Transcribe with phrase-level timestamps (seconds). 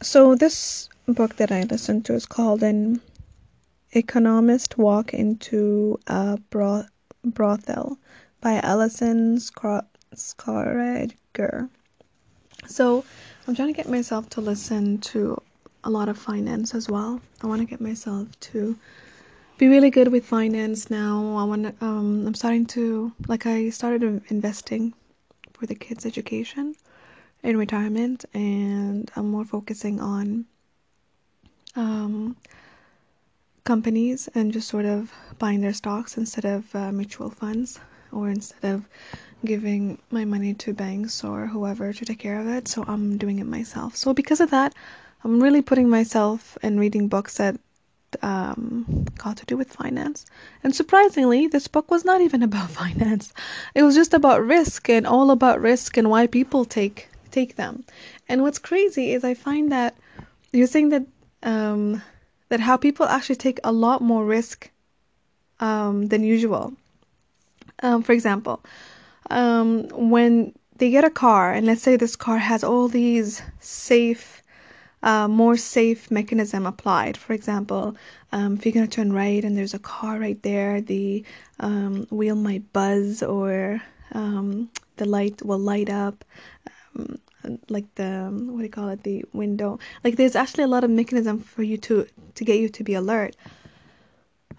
[0.00, 3.00] so this book that I listened to is called An
[3.92, 6.90] Economist Walk into a Broth-
[7.24, 7.98] Brothel
[8.40, 9.88] by Allison Schrager.
[12.66, 13.04] So
[13.46, 15.40] I'm trying to get myself to listen to
[15.84, 17.20] a lot of finance as well.
[17.42, 18.76] I want to get myself to
[19.56, 21.36] be really good with finance now.
[21.36, 24.94] I want um, I'm starting to, like, I started investing
[25.54, 26.76] for the kids' education
[27.42, 30.46] in retirement, and I'm more focusing on
[31.76, 32.36] um,
[33.64, 37.78] companies and just sort of buying their stocks instead of uh, mutual funds
[38.12, 38.88] or instead of
[39.44, 42.66] giving my money to banks or whoever to take care of it.
[42.66, 43.94] So I'm doing it myself.
[43.94, 44.74] So because of that,
[45.22, 47.56] I'm really putting myself and reading books that
[48.22, 50.24] um, got to do with finance.
[50.64, 53.32] And surprisingly, this book was not even about finance.
[53.74, 57.84] It was just about risk and all about risk and why people take take them.
[58.28, 59.92] And what's crazy is I find that
[60.52, 61.04] you're saying that
[61.42, 62.02] um,
[62.50, 64.70] that how people actually take a lot more risk
[65.60, 66.72] um, than usual.
[67.82, 68.56] Um, for example,
[69.30, 74.42] um, when they get a car, and let's say this car has all these safe,
[75.02, 77.16] uh, more safe mechanism applied.
[77.16, 77.96] For example,
[78.32, 81.24] um, if you're gonna turn right and there's a car right there, the
[81.60, 83.80] um, wheel might buzz or
[84.12, 86.24] um, the light will light up.
[87.68, 89.78] Like the um, what do you call it the window.
[90.04, 92.94] Like there's actually a lot of mechanism for you to to get you to be
[92.94, 93.36] alert.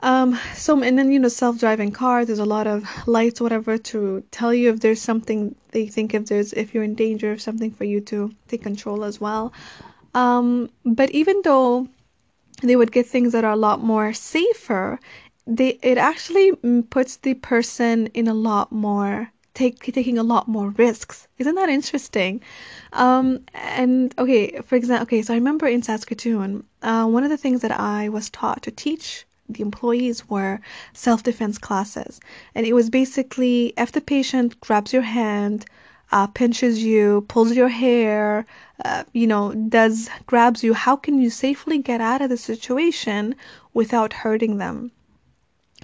[0.00, 4.22] Um so and then you know self-driving car there's a lot of lights whatever to
[4.30, 7.70] tell you if there's something they think if there's if you're in danger of something
[7.70, 9.52] for you to take control as well.
[10.14, 11.88] Um but even though
[12.62, 14.98] they would get things that are a lot more safer
[15.46, 20.46] they it actually mm, puts the person in a lot more take taking a lot
[20.46, 21.26] more risks.
[21.38, 22.42] Isn't that interesting?
[22.92, 27.42] Um, and okay, for example, okay, so I remember in Saskatoon, uh, one of the
[27.44, 30.60] things that I was taught to teach the employees were
[30.92, 32.20] self-defense classes,
[32.54, 35.64] and it was basically if the patient grabs your hand,
[36.12, 38.44] uh, pinches you, pulls your hair,
[38.84, 43.34] uh, you know, does grabs you, how can you safely get out of the situation
[43.72, 44.90] without hurting them?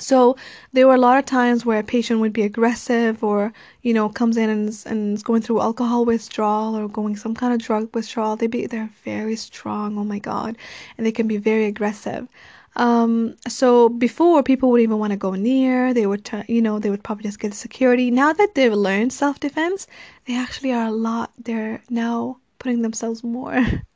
[0.00, 0.36] So
[0.72, 3.52] there were a lot of times where a patient would be aggressive or,
[3.82, 7.34] you know, comes in and is, and is going through alcohol withdrawal or going some
[7.34, 8.36] kind of drug withdrawal.
[8.36, 10.56] They be they're very strong, oh my god,
[10.96, 12.28] and they can be very aggressive.
[12.76, 16.78] Um, so before people would even want to go near, they would, t- you know,
[16.78, 18.10] they would probably just get security.
[18.10, 19.86] Now that they've learned self-defense,
[20.26, 21.32] they actually are a lot.
[21.38, 23.66] They're now putting themselves more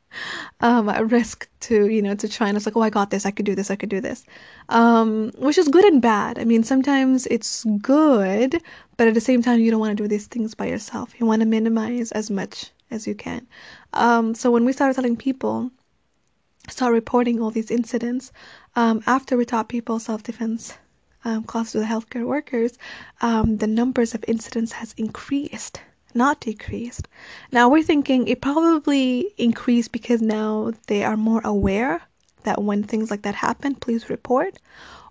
[0.60, 3.26] um, at risk to you know to try and it's like oh I got this.
[3.26, 3.70] I could do this.
[3.70, 4.24] I could do this.
[4.68, 6.38] Um, which is good and bad.
[6.38, 8.62] I mean sometimes it's good
[8.96, 11.18] but at the same time you don't want to do these things by yourself.
[11.18, 13.46] You want to minimize as much as you can.
[13.92, 15.70] Um, so when we started telling people
[16.68, 18.32] start reporting all these incidents
[18.76, 20.74] um, after we taught people self-defense
[21.24, 22.78] um, classes to the healthcare workers
[23.20, 25.80] um, the numbers of incidents has increased
[26.14, 27.08] not decreased.
[27.52, 32.02] Now we're thinking it probably increased because now they are more aware
[32.44, 34.58] that when things like that happen, please report.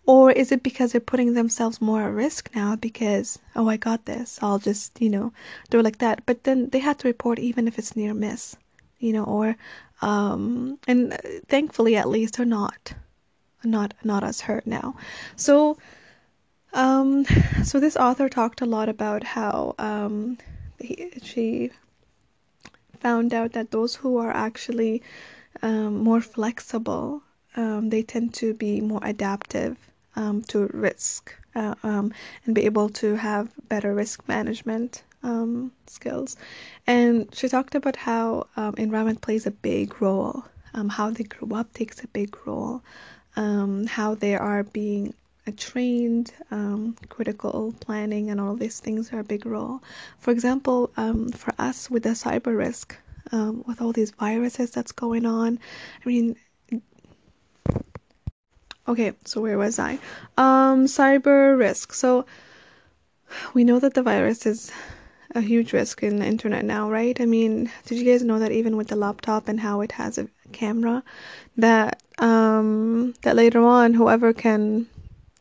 [0.05, 4.05] Or is it because they're putting themselves more at risk now because, oh, I got
[4.05, 5.31] this, I'll just, you know,
[5.69, 6.25] do it like that.
[6.25, 8.55] But then they had to report even if it's near miss,
[8.99, 9.55] you know, or,
[10.01, 12.93] um, and thankfully at least they're not,
[13.63, 14.95] not, not as hurt now.
[15.37, 15.77] So,
[16.73, 17.25] um,
[17.63, 20.37] so this author talked a lot about how, um,
[20.83, 21.71] he, she
[22.99, 25.01] found out that those who are actually
[25.61, 27.21] um, more flexible,
[27.55, 29.77] um, they tend to be more adaptive
[30.15, 32.13] um, to risk uh, um,
[32.45, 36.35] and be able to have better risk management um, skills.
[36.87, 40.43] And she talked about how um, environment plays a big role,
[40.89, 42.81] how they grew up takes a big role,
[43.35, 45.13] how they are being
[45.51, 49.83] trained, um, critical planning, and all these things are a big role.
[50.19, 52.95] For example, um, for us with the cyber risk,
[53.31, 55.59] um, with all these viruses that's going on,
[56.05, 56.35] I mean,
[58.87, 59.99] okay, so where was I?
[60.37, 61.93] Um, cyber risk.
[61.93, 62.25] So
[63.53, 64.71] we know that the virus is
[65.35, 67.19] a huge risk in the internet now, right?
[67.19, 70.17] I mean, did you guys know that even with the laptop and how it has
[70.17, 71.03] a camera,
[71.57, 74.87] that um, that later on whoever can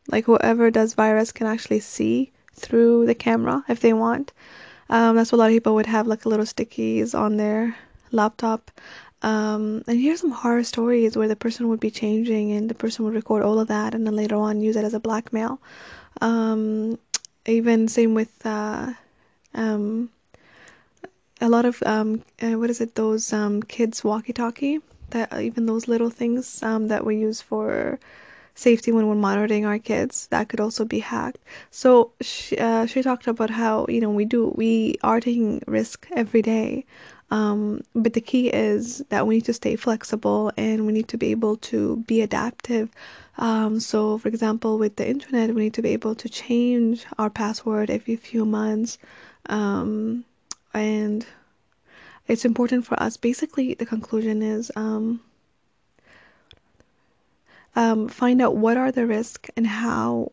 [0.07, 4.31] like whoever does virus can actually see through the camera if they want.
[4.89, 7.75] Um, that's what a lot of people would have like a little stickies on their
[8.11, 8.69] laptop.
[9.21, 13.05] Um, and here's some horror stories where the person would be changing and the person
[13.05, 15.59] would record all of that and then later on use it as a blackmail.
[16.21, 16.99] Um,
[17.45, 18.93] even same with uh,
[19.53, 20.09] um,
[21.41, 22.95] a lot of um, uh, what is it?
[22.95, 27.99] Those um, kids walkie-talkie that even those little things um, that we use for
[28.55, 31.39] safety when we're monitoring our kids that could also be hacked.
[31.71, 36.07] So she, uh, she talked about how you know we do we are taking risk
[36.11, 36.85] every day.
[37.31, 41.17] Um, but the key is that we need to stay flexible and we need to
[41.17, 42.91] be able to be adaptive.
[43.39, 47.31] Um, so for example with the internet we need to be able to change our
[47.31, 48.99] password every few months.
[49.47, 50.25] Um,
[50.75, 51.25] and
[52.27, 53.17] it's important for us.
[53.17, 55.19] Basically the conclusion is um,
[57.75, 60.31] um, find out what are the risks and how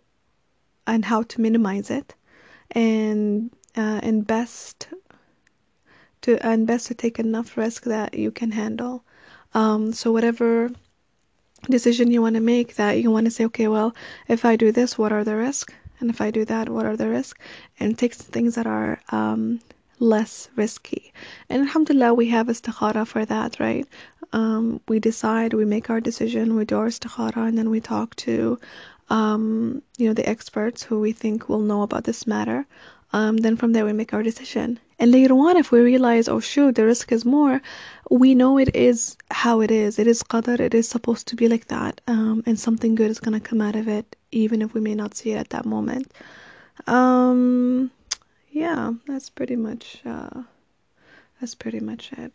[0.87, 2.15] and how to minimize it
[2.73, 4.89] and uh, and best
[6.23, 9.05] to and best to take enough risk that you can handle.
[9.55, 10.71] Um, so whatever
[11.69, 13.95] decision you want to make that you want to say okay well
[14.29, 16.97] if i do this what are the risks and if i do that what are
[16.97, 17.39] the risks
[17.79, 19.61] and take things that are um,
[20.01, 21.13] less risky.
[21.49, 23.87] And alhamdulillah, we have istikhara for that, right?
[24.33, 28.17] Um, we decide, we make our decision, we do our istikhara, and then we talk
[28.17, 28.59] to,
[29.09, 32.67] um, you know, the experts who we think will know about this matter.
[33.13, 34.79] Um, then from there we make our decision.
[35.01, 37.61] And later on, if we realize, oh shoot, the risk is more,
[38.11, 39.99] we know it is how it is.
[39.99, 42.01] It is qadar, it is supposed to be like that.
[42.07, 44.95] Um, and something good is going to come out of it, even if we may
[44.95, 46.13] not see it at that moment.
[46.87, 47.91] Um,
[48.51, 50.43] yeah, that's pretty much uh,
[51.41, 52.33] that's pretty much it.